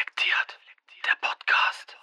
Reflektiert. 0.00 0.58
Der 1.04 1.16
Podcast. 1.20 1.96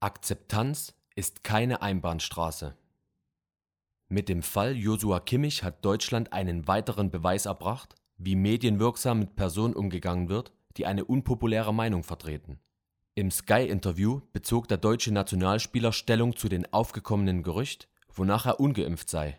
Akzeptanz 0.00 0.94
ist 1.14 1.44
keine 1.44 1.82
Einbahnstraße. 1.82 2.76
Mit 4.08 4.28
dem 4.28 4.42
Fall 4.42 4.76
Josua 4.76 5.20
Kimmich 5.20 5.62
hat 5.62 5.84
Deutschland 5.84 6.32
einen 6.32 6.66
weiteren 6.68 7.10
Beweis 7.10 7.46
erbracht, 7.46 7.94
wie 8.16 8.36
medienwirksam 8.36 9.18
mit 9.18 9.36
Personen 9.36 9.74
umgegangen 9.74 10.28
wird, 10.28 10.52
die 10.76 10.86
eine 10.86 11.04
unpopuläre 11.04 11.74
Meinung 11.74 12.02
vertreten. 12.02 12.63
Im 13.16 13.30
Sky-Interview 13.30 14.22
bezog 14.32 14.66
der 14.66 14.76
deutsche 14.76 15.12
Nationalspieler 15.12 15.92
Stellung 15.92 16.34
zu 16.34 16.48
den 16.48 16.72
aufgekommenen 16.72 17.44
Gerücht, 17.44 17.88
wonach 18.12 18.44
er 18.44 18.58
ungeimpft 18.58 19.08
sei. 19.08 19.38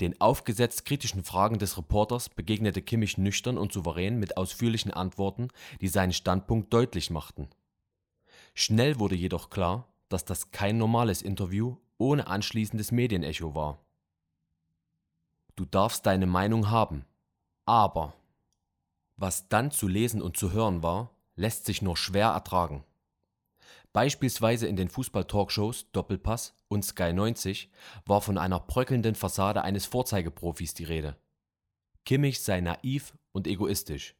Den 0.00 0.20
aufgesetzt 0.20 0.84
kritischen 0.84 1.24
Fragen 1.24 1.58
des 1.58 1.76
Reporters 1.76 2.28
begegnete 2.28 2.80
Kimmich 2.80 3.18
nüchtern 3.18 3.58
und 3.58 3.72
souverän 3.72 4.20
mit 4.20 4.36
ausführlichen 4.36 4.92
Antworten, 4.92 5.48
die 5.80 5.88
seinen 5.88 6.12
Standpunkt 6.12 6.72
deutlich 6.72 7.10
machten. 7.10 7.48
Schnell 8.54 9.00
wurde 9.00 9.16
jedoch 9.16 9.50
klar, 9.50 9.88
dass 10.08 10.24
das 10.24 10.52
kein 10.52 10.78
normales 10.78 11.22
Interview 11.22 11.76
ohne 11.98 12.28
anschließendes 12.28 12.92
Medienecho 12.92 13.56
war. 13.56 13.80
Du 15.56 15.64
darfst 15.64 16.06
deine 16.06 16.26
Meinung 16.26 16.70
haben, 16.70 17.04
aber 17.66 18.14
was 19.16 19.48
dann 19.48 19.72
zu 19.72 19.88
lesen 19.88 20.22
und 20.22 20.36
zu 20.36 20.52
hören 20.52 20.84
war, 20.84 21.10
lässt 21.40 21.64
sich 21.64 21.82
nur 21.82 21.96
schwer 21.96 22.28
ertragen. 22.28 22.84
Beispielsweise 23.92 24.68
in 24.68 24.76
den 24.76 24.88
Fußball-Talkshows 24.88 25.90
Doppelpass 25.90 26.54
und 26.68 26.84
Sky 26.84 27.12
90 27.12 27.70
war 28.06 28.20
von 28.20 28.38
einer 28.38 28.60
bröckelnden 28.60 29.16
Fassade 29.16 29.62
eines 29.62 29.86
Vorzeigeprofis 29.86 30.74
die 30.74 30.84
Rede. 30.84 31.16
Kimmich 32.04 32.40
sei 32.42 32.60
naiv 32.60 33.14
und 33.32 33.48
egoistisch. 33.48 34.14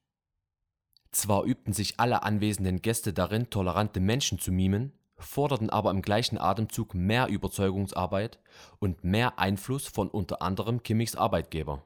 Zwar 1.12 1.44
übten 1.44 1.72
sich 1.72 2.00
alle 2.00 2.22
anwesenden 2.22 2.82
Gäste 2.82 3.12
darin, 3.12 3.50
tolerante 3.50 4.00
Menschen 4.00 4.38
zu 4.38 4.50
mimen, 4.50 4.92
forderten 5.16 5.70
aber 5.70 5.90
im 5.90 6.02
gleichen 6.02 6.38
Atemzug 6.38 6.94
mehr 6.94 7.28
Überzeugungsarbeit 7.28 8.38
und 8.78 9.04
mehr 9.04 9.38
Einfluss 9.38 9.86
von 9.86 10.08
unter 10.08 10.40
anderem 10.42 10.82
Kimmichs 10.82 11.16
Arbeitgeber. 11.16 11.84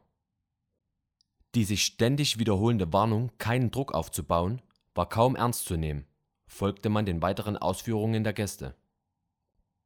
Die 1.55 1.65
sich 1.65 1.85
ständig 1.85 2.39
wiederholende 2.39 2.93
Warnung, 2.93 3.31
keinen 3.39 3.71
Druck 3.71 3.95
aufzubauen, 3.95 4.63
war 4.95 5.09
kaum 5.09 5.37
ernst 5.37 5.67
zu 5.67 5.77
nehmen, 5.77 6.06
folgte 6.47 6.89
man 6.89 7.06
den 7.06 7.23
weiteren 7.23 7.56
Ausführungen 7.56 8.25
der 8.25 8.33
Gäste. 8.33 8.75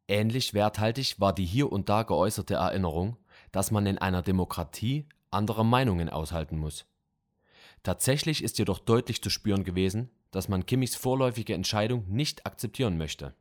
Ähnlich 0.06 0.54
werthaltig 0.54 1.20
war 1.20 1.34
die 1.34 1.44
hier 1.44 1.70
und 1.70 1.88
da 1.88 2.02
geäußerte 2.02 2.54
Erinnerung, 2.54 3.16
dass 3.52 3.70
man 3.70 3.86
in 3.86 3.98
einer 3.98 4.22
Demokratie 4.22 5.06
andere 5.30 5.64
Meinungen 5.64 6.08
aushalten 6.08 6.58
muss. 6.58 6.86
Tatsächlich 7.82 8.42
ist 8.42 8.58
jedoch 8.58 8.78
deutlich 8.78 9.22
zu 9.22 9.30
spüren 9.30 9.64
gewesen, 9.64 10.10
dass 10.30 10.48
man 10.48 10.66
Kimmichs 10.66 10.96
vorläufige 10.96 11.54
Entscheidung 11.54 12.08
nicht 12.08 12.46
akzeptieren 12.46 12.98
möchte. 12.98 13.34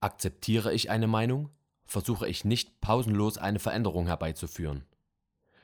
Akzeptiere 0.00 0.72
ich 0.72 0.90
eine 0.90 1.06
Meinung, 1.06 1.50
versuche 1.84 2.28
ich 2.28 2.44
nicht 2.44 2.80
pausenlos 2.80 3.38
eine 3.38 3.58
Veränderung 3.58 4.06
herbeizuführen. 4.06 4.84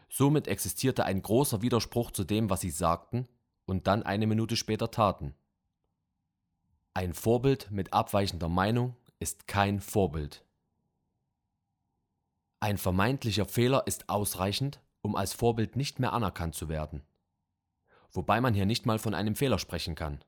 Somit 0.08 0.48
existierte 0.48 1.04
ein 1.04 1.22
großer 1.22 1.62
Widerspruch 1.62 2.12
zu 2.12 2.24
dem, 2.24 2.50
was 2.50 2.60
sie 2.60 2.70
sagten 2.70 3.28
und 3.66 3.86
dann 3.86 4.02
eine 4.02 4.26
Minute 4.26 4.56
später 4.56 4.90
taten. 4.90 5.34
Ein 6.94 7.14
Vorbild 7.14 7.70
mit 7.70 7.92
abweichender 7.92 8.48
Meinung 8.48 8.96
ist 9.18 9.48
kein 9.48 9.80
Vorbild. 9.80 10.44
Ein 12.60 12.78
vermeintlicher 12.78 13.46
Fehler 13.46 13.86
ist 13.86 14.08
ausreichend, 14.08 14.80
um 15.02 15.16
als 15.16 15.34
Vorbild 15.34 15.76
nicht 15.76 15.98
mehr 15.98 16.12
anerkannt 16.12 16.54
zu 16.54 16.68
werden. 16.68 17.02
Wobei 18.12 18.40
man 18.40 18.54
hier 18.54 18.64
nicht 18.64 18.86
mal 18.86 18.98
von 18.98 19.14
einem 19.14 19.34
Fehler 19.34 19.58
sprechen 19.58 19.94
kann. 19.94 20.24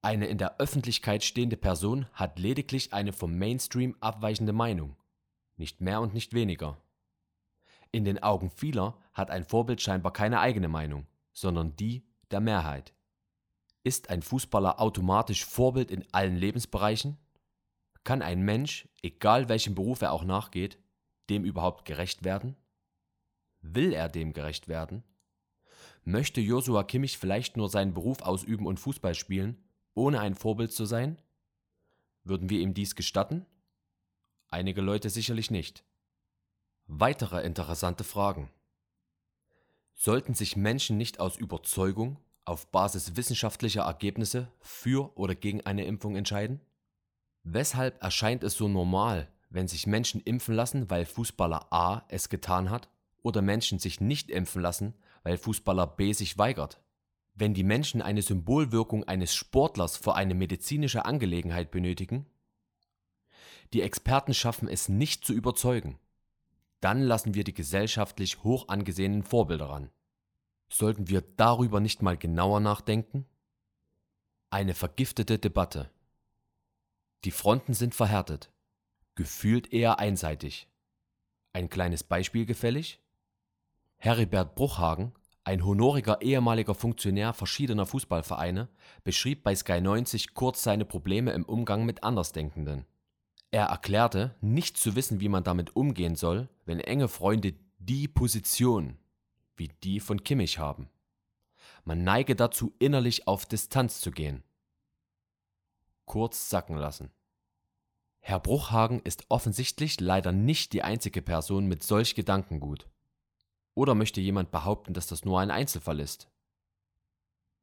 Eine 0.00 0.26
in 0.26 0.38
der 0.38 0.60
Öffentlichkeit 0.60 1.24
stehende 1.24 1.56
Person 1.56 2.06
hat 2.12 2.38
lediglich 2.38 2.92
eine 2.92 3.12
vom 3.12 3.36
Mainstream 3.36 3.96
abweichende 4.00 4.52
Meinung, 4.52 4.96
nicht 5.56 5.80
mehr 5.80 6.00
und 6.00 6.14
nicht 6.14 6.32
weniger. 6.32 6.76
In 7.90 8.04
den 8.04 8.22
Augen 8.22 8.50
vieler 8.50 8.96
hat 9.12 9.30
ein 9.30 9.44
Vorbild 9.44 9.82
scheinbar 9.82 10.12
keine 10.12 10.40
eigene 10.40 10.68
Meinung, 10.68 11.06
sondern 11.32 11.74
die 11.76 12.06
der 12.30 12.40
Mehrheit. 12.40 12.92
Ist 13.82 14.10
ein 14.10 14.22
Fußballer 14.22 14.80
automatisch 14.80 15.44
Vorbild 15.44 15.90
in 15.90 16.04
allen 16.12 16.36
Lebensbereichen? 16.36 17.18
Kann 18.04 18.22
ein 18.22 18.42
Mensch, 18.42 18.88
egal 19.02 19.48
welchem 19.48 19.74
Beruf 19.74 20.02
er 20.02 20.12
auch 20.12 20.24
nachgeht, 20.24 20.78
dem 21.28 21.44
überhaupt 21.44 21.84
gerecht 21.84 22.24
werden? 22.24 22.56
Will 23.60 23.92
er 23.92 24.08
dem 24.08 24.32
gerecht 24.32 24.68
werden? 24.68 25.02
Möchte 26.04 26.40
Josua 26.40 26.84
Kimmich 26.84 27.18
vielleicht 27.18 27.56
nur 27.56 27.68
seinen 27.68 27.94
Beruf 27.94 28.22
ausüben 28.22 28.66
und 28.66 28.78
Fußball 28.78 29.14
spielen, 29.14 29.64
ohne 29.94 30.20
ein 30.20 30.34
Vorbild 30.34 30.72
zu 30.72 30.84
sein? 30.84 31.20
Würden 32.22 32.50
wir 32.50 32.60
ihm 32.60 32.74
dies 32.74 32.94
gestatten? 32.94 33.44
Einige 34.48 34.80
Leute 34.80 35.10
sicherlich 35.10 35.50
nicht. 35.50 35.84
Weitere 36.86 37.44
interessante 37.44 38.04
Fragen. 38.04 38.50
Sollten 39.98 40.34
sich 40.34 40.56
Menschen 40.56 40.98
nicht 40.98 41.20
aus 41.20 41.38
Überzeugung 41.38 42.18
auf 42.44 42.70
Basis 42.70 43.16
wissenschaftlicher 43.16 43.82
Ergebnisse 43.82 44.52
für 44.60 45.16
oder 45.16 45.34
gegen 45.34 45.62
eine 45.62 45.86
Impfung 45.86 46.16
entscheiden? 46.16 46.60
Weshalb 47.42 48.02
erscheint 48.02 48.44
es 48.44 48.54
so 48.54 48.68
normal, 48.68 49.32
wenn 49.48 49.68
sich 49.68 49.86
Menschen 49.86 50.20
impfen 50.20 50.54
lassen, 50.54 50.90
weil 50.90 51.06
Fußballer 51.06 51.72
A 51.72 52.04
es 52.08 52.28
getan 52.28 52.68
hat, 52.70 52.90
oder 53.22 53.40
Menschen 53.40 53.78
sich 53.78 54.00
nicht 54.00 54.30
impfen 54.30 54.60
lassen, 54.60 54.94
weil 55.22 55.38
Fußballer 55.38 55.86
B 55.86 56.12
sich 56.12 56.36
weigert? 56.36 56.80
Wenn 57.34 57.54
die 57.54 57.64
Menschen 57.64 58.02
eine 58.02 58.22
Symbolwirkung 58.22 59.04
eines 59.04 59.34
Sportlers 59.34 59.96
für 59.96 60.14
eine 60.14 60.34
medizinische 60.34 61.06
Angelegenheit 61.06 61.70
benötigen? 61.70 62.26
Die 63.72 63.80
Experten 63.80 64.34
schaffen 64.34 64.68
es 64.68 64.88
nicht 64.88 65.24
zu 65.24 65.32
überzeugen. 65.32 65.98
Dann 66.86 67.02
lassen 67.02 67.34
wir 67.34 67.42
die 67.42 67.52
gesellschaftlich 67.52 68.44
hoch 68.44 68.68
angesehenen 68.68 69.24
Vorbilder 69.24 69.70
ran. 69.70 69.90
Sollten 70.68 71.08
wir 71.08 71.20
darüber 71.20 71.80
nicht 71.80 72.00
mal 72.00 72.16
genauer 72.16 72.60
nachdenken? 72.60 73.26
Eine 74.50 74.72
vergiftete 74.72 75.40
Debatte. 75.40 75.90
Die 77.24 77.32
Fronten 77.32 77.74
sind 77.74 77.92
verhärtet, 77.92 78.52
gefühlt 79.16 79.72
eher 79.72 79.98
einseitig. 79.98 80.68
Ein 81.52 81.68
kleines 81.70 82.04
Beispiel 82.04 82.46
gefällig? 82.46 83.00
Heribert 83.96 84.54
Bruchhagen, 84.54 85.10
ein 85.42 85.64
honoriger 85.64 86.22
ehemaliger 86.22 86.76
Funktionär 86.76 87.34
verschiedener 87.34 87.86
Fußballvereine, 87.86 88.68
beschrieb 89.02 89.42
bei 89.42 89.56
Sky 89.56 89.80
90 89.80 90.34
kurz 90.34 90.62
seine 90.62 90.84
Probleme 90.84 91.32
im 91.32 91.46
Umgang 91.46 91.84
mit 91.84 92.04
Andersdenkenden. 92.04 92.86
Er 93.50 93.66
erklärte, 93.66 94.34
nicht 94.40 94.76
zu 94.76 94.96
wissen, 94.96 95.20
wie 95.20 95.28
man 95.28 95.44
damit 95.44 95.76
umgehen 95.76 96.16
soll, 96.16 96.48
wenn 96.64 96.80
enge 96.80 97.08
Freunde 97.08 97.54
die 97.78 98.08
Position 98.08 98.98
wie 99.56 99.68
die 99.82 100.00
von 100.00 100.22
Kimmich 100.22 100.58
haben. 100.58 100.88
Man 101.84 102.04
neige 102.04 102.36
dazu, 102.36 102.74
innerlich 102.78 103.26
auf 103.26 103.46
Distanz 103.46 104.00
zu 104.00 104.10
gehen. 104.10 104.42
Kurz 106.04 106.50
sacken 106.50 106.76
lassen. 106.76 107.10
Herr 108.20 108.40
Bruchhagen 108.40 109.00
ist 109.02 109.26
offensichtlich 109.28 110.00
leider 110.00 110.32
nicht 110.32 110.72
die 110.72 110.82
einzige 110.82 111.22
Person 111.22 111.66
mit 111.66 111.82
solch 111.82 112.14
Gedankengut. 112.14 112.88
Oder 113.74 113.94
möchte 113.94 114.20
jemand 114.20 114.50
behaupten, 114.50 114.94
dass 114.94 115.06
das 115.06 115.24
nur 115.24 115.40
ein 115.40 115.50
Einzelfall 115.50 116.00
ist? 116.00 116.28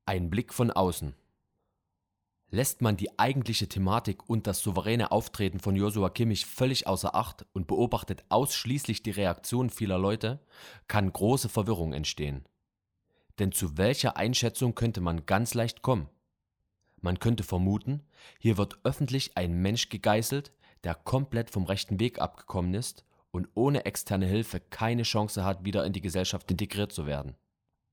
Ein 0.05 0.29
Blick 0.29 0.53
von 0.53 0.71
außen. 0.71 1.15
Lässt 2.53 2.83
man 2.83 2.97
die 2.97 3.17
eigentliche 3.17 3.67
Thematik 3.67 4.29
und 4.29 4.45
das 4.45 4.59
souveräne 4.59 5.11
Auftreten 5.11 5.59
von 5.59 5.75
Joshua 5.75 6.11
Kimmich 6.11 6.45
völlig 6.45 6.85
außer 6.85 7.15
Acht 7.15 7.47
und 7.53 7.65
beobachtet 7.65 8.23
ausschließlich 8.29 9.01
die 9.01 9.09
Reaktion 9.09 9.71
vieler 9.71 9.97
Leute, 9.97 10.39
kann 10.87 11.11
große 11.11 11.49
Verwirrung 11.49 11.93
entstehen. 11.93 12.45
Denn 13.39 13.53
zu 13.53 13.75
welcher 13.79 14.17
Einschätzung 14.17 14.75
könnte 14.75 15.01
man 15.01 15.25
ganz 15.25 15.55
leicht 15.55 15.81
kommen? 15.81 16.09
Man 17.01 17.17
könnte 17.17 17.41
vermuten, 17.41 18.03
hier 18.37 18.55
wird 18.55 18.77
öffentlich 18.83 19.35
ein 19.35 19.59
Mensch 19.63 19.89
gegeißelt, 19.89 20.51
der 20.83 20.93
komplett 20.93 21.49
vom 21.49 21.63
rechten 21.63 21.99
Weg 21.99 22.21
abgekommen 22.21 22.75
ist 22.75 23.03
und 23.31 23.49
ohne 23.55 23.85
externe 23.85 24.27
Hilfe 24.27 24.59
keine 24.59 25.01
Chance 25.01 25.43
hat, 25.43 25.65
wieder 25.65 25.87
in 25.87 25.93
die 25.93 26.01
Gesellschaft 26.01 26.51
integriert 26.51 26.91
zu 26.91 27.07
werden. 27.07 27.35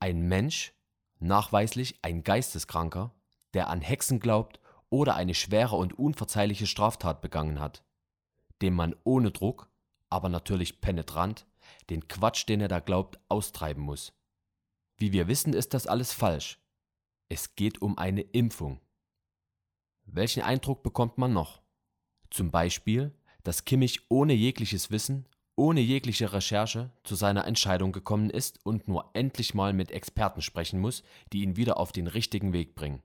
Ein 0.01 0.29
Mensch, 0.29 0.75
nachweislich 1.19 1.99
ein 2.03 2.25
Geisteskranker, 2.25 3.15
der 3.55 3.69
an 3.69 3.81
Hexen 3.81 4.21
glaubt 4.21 4.61
oder 4.91 5.15
eine 5.15 5.35
schwere 5.35 5.77
und 5.77 5.99
unverzeihliche 5.99 6.67
Straftat 6.67 7.21
begangen 7.21 7.61
hat, 7.61 7.85
dem 8.63 8.75
man 8.75 8.95
ohne 9.05 9.31
Druck, 9.31 9.69
aber 10.09 10.29
natürlich 10.29 10.81
penetrant, 10.81 11.47
den 11.89 12.09
Quatsch, 12.09 12.49
den 12.49 12.61
er 12.61 12.69
da 12.69 12.81
glaubt, 12.81 13.19
austreiben 13.29 13.83
muss. 13.83 14.13
Wie 14.97 15.13
wir 15.13 15.29
wissen, 15.29 15.53
ist 15.53 15.73
das 15.73 15.87
alles 15.87 16.13
falsch. 16.13 16.59
Es 17.29 17.55
geht 17.55 17.81
um 17.81 17.97
eine 17.97 18.23
Impfung. 18.23 18.81
Welchen 20.05 20.43
Eindruck 20.43 20.83
bekommt 20.83 21.17
man 21.17 21.33
noch? 21.33 21.63
Zum 22.31 22.51
Beispiel, 22.51 23.15
dass 23.45 23.65
Kimmich 23.65 24.11
ohne 24.11 24.33
jegliches 24.33 24.91
Wissen, 24.91 25.27
ohne 25.57 25.81
jegliche 25.81 26.33
Recherche 26.33 26.91
zu 27.05 27.15
seiner 27.15 27.47
Entscheidung 27.47 27.93
gekommen 27.93 28.31
ist 28.31 28.65
und 28.65 28.89
nur 28.89 29.11
endlich 29.15 29.55
mal 29.55 29.73
mit 29.73 29.91
Experten 29.91 30.43
sprechen 30.43 30.81
muss, 30.81 31.03
die 31.33 31.43
ihn 31.43 31.57
wieder 31.57 31.77
auf 31.77 31.93
den 31.93 32.07
richtigen 32.07 32.53
Weg 32.53 32.75
bringen. 32.75 33.03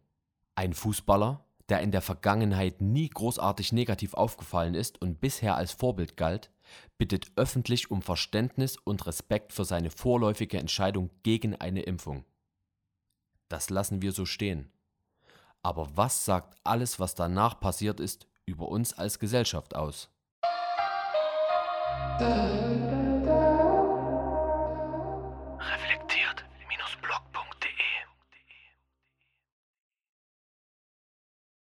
Ein 0.56 0.74
Fußballer, 0.74 1.46
der 1.68 1.82
in 1.82 1.92
der 1.92 2.02
Vergangenheit 2.02 2.80
nie 2.82 3.10
großartig 3.10 3.74
negativ 3.74 4.14
aufgefallen 4.14 4.74
ist 4.74 5.02
und 5.02 5.20
bisher 5.20 5.56
als 5.56 5.74
Vorbild 5.74 6.16
galt, 6.16 6.52
bittet 6.98 7.32
öffentlich 7.36 7.92
um 7.92 8.02
Verständnis 8.02 8.78
und 8.78 9.06
Respekt 9.06 9.52
für 9.52 9.66
seine 9.66 9.92
vorläufige 9.92 10.58
Entscheidung 10.58 11.10
gegen 11.24 11.56
eine 11.56 11.82
Impfung. 11.82 12.24
Das 13.50 13.70
lassen 13.70 14.02
wir 14.02 14.12
so 14.12 14.26
stehen. 14.26 14.72
Aber 15.62 15.98
was 15.98 16.26
sagt 16.26 16.58
alles, 16.64 17.00
was 17.00 17.16
danach 17.16 17.60
passiert 17.60 18.00
ist, 18.00 18.28
über 18.46 18.70
uns 18.70 18.94
als 18.94 19.20
Gesellschaft 19.20 19.76
aus? 19.76 20.10
Äh. 22.20 23.05